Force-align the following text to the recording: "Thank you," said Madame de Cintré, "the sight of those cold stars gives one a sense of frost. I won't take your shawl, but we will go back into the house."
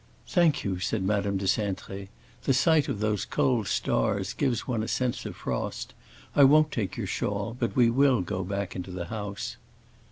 "Thank 0.29 0.63
you," 0.63 0.79
said 0.79 1.03
Madame 1.03 1.37
de 1.37 1.45
Cintré, 1.45 2.07
"the 2.45 2.55
sight 2.55 2.87
of 2.89 3.01
those 3.01 3.23
cold 3.23 3.67
stars 3.67 4.33
gives 4.33 4.65
one 4.67 4.81
a 4.81 4.87
sense 4.87 5.27
of 5.27 5.35
frost. 5.35 5.93
I 6.35 6.43
won't 6.43 6.71
take 6.71 6.97
your 6.97 7.05
shawl, 7.05 7.55
but 7.59 7.75
we 7.75 7.91
will 7.91 8.21
go 8.21 8.43
back 8.43 8.75
into 8.75 8.89
the 8.89 9.05
house." 9.13 9.57